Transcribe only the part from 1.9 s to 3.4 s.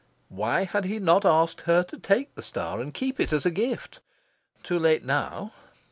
take the star and keep it